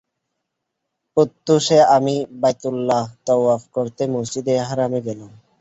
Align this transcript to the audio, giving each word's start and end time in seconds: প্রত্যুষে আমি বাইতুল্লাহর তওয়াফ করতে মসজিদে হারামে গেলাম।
প্রত্যুষে 1.17 1.77
আমি 1.95 2.13
বাইতুল্লাহর 2.41 3.11
তওয়াফ 3.27 3.63
করতে 3.75 4.03
মসজিদে 4.13 4.53
হারামে 4.69 4.99
গেলাম। 5.07 5.31